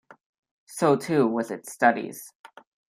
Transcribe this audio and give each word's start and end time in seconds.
So 0.65 0.95
too 0.95 1.27
with 1.27 1.51
its 1.51 1.71
studies. 1.73 2.33